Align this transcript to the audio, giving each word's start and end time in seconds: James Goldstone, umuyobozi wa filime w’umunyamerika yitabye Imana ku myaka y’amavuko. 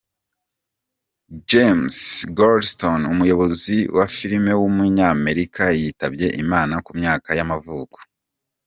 James 1.49 1.97
Goldstone, 2.37 3.05
umuyobozi 3.13 3.77
wa 3.97 4.05
filime 4.15 4.51
w’umunyamerika 4.59 5.63
yitabye 5.79 6.27
Imana 6.43 6.75
ku 6.85 6.91
myaka 7.01 7.29
y’amavuko. 7.37 7.97